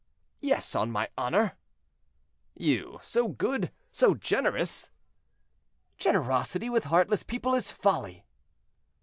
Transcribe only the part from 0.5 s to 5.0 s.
on my honor." "You, so good—so generous!"